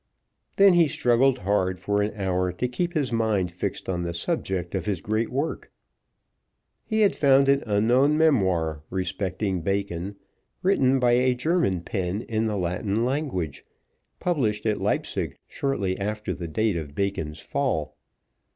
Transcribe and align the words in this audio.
Then 0.55 0.73
he 0.73 0.87
struggled 0.87 1.37
hard 1.37 1.77
for 1.77 2.01
an 2.01 2.11
hour 2.15 2.51
to 2.51 2.67
keep 2.67 2.93
his 2.95 3.11
mind 3.11 3.51
fixed 3.51 3.87
on 3.87 4.01
the 4.01 4.15
subject 4.15 4.73
of 4.73 4.87
his 4.87 4.99
great 4.99 5.29
work. 5.29 5.71
He 6.83 7.01
had 7.01 7.15
found 7.15 7.47
an 7.47 7.61
unknown 7.67 8.17
memoir 8.17 8.81
respecting 8.89 9.61
Bacon, 9.61 10.15
written 10.63 10.97
by 10.99 11.11
a 11.11 11.35
German 11.35 11.81
pen 11.81 12.23
in 12.23 12.47
the 12.47 12.57
Latin 12.57 13.05
language, 13.05 13.63
published 14.19 14.65
at 14.65 14.81
Leipzig 14.81 15.37
shortly 15.47 15.99
after 15.99 16.33
the 16.33 16.47
date 16.47 16.77
of 16.77 16.95
Bacon's 16.95 17.39
fall. 17.39 17.95